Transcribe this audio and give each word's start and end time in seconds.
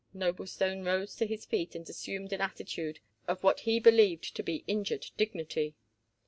Noblestone 0.15 0.83
rose 0.83 1.15
to 1.17 1.27
his 1.27 1.45
feet 1.45 1.75
and 1.75 1.87
assumed 1.87 2.33
an 2.33 2.41
attitude 2.41 3.01
of 3.27 3.43
what 3.43 3.59
he 3.59 3.79
believed 3.79 4.35
to 4.35 4.41
be 4.41 4.63
injured 4.65 5.05
dignity. 5.15 5.75